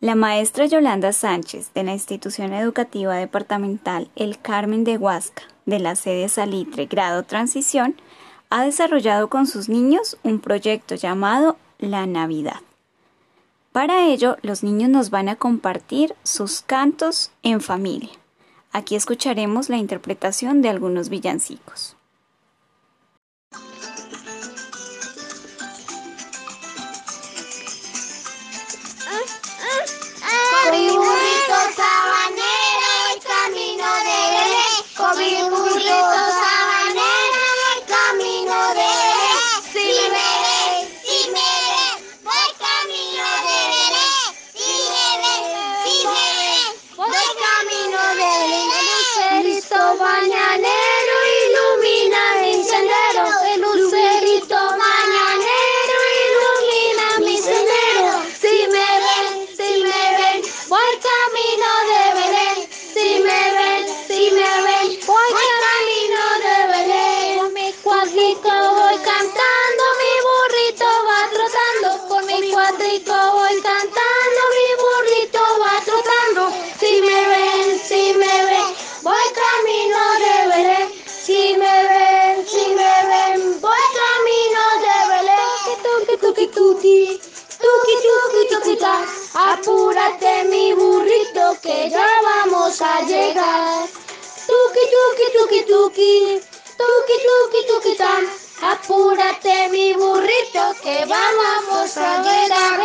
[0.00, 5.96] La maestra Yolanda Sánchez de la institución educativa departamental El Carmen de Huasca, de la
[5.96, 7.96] sede Salitre Grado Transición,
[8.48, 12.60] ha desarrollado con sus niños un proyecto llamado La Navidad.
[13.72, 18.12] Para ello, los niños nos van a compartir sus cantos en familia.
[18.70, 21.96] Aquí escucharemos la interpretación de algunos villancicos.
[89.34, 93.86] Apúrate mi burrito que ya vamos a llegar.
[94.46, 96.40] Tuki, tuki, tuki, tuki,
[96.78, 98.24] tuki, tuki, tuki, tan.
[98.62, 102.80] Apúrate mi burrito que vamos a llegar.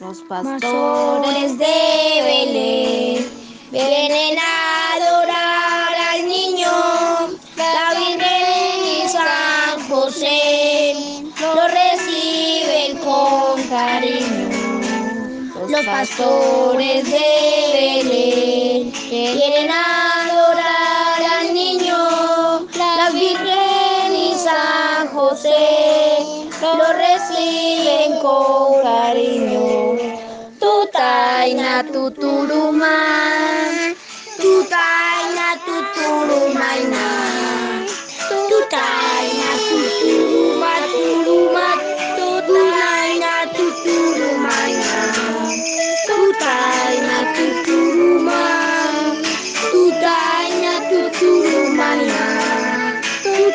[0.00, 3.30] Los pastores de Belén
[3.70, 4.59] vienen a
[15.80, 21.96] Los pastores de Belén quieren adorar al niño,
[22.76, 26.18] la Virgen y San José
[26.60, 29.96] lo reciben con cariño.
[30.58, 33.70] Tu taina, tu turuma,
[34.36, 37.29] tu taina, tu turumaina,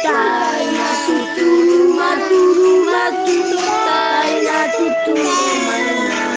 [0.05, 0.44] tu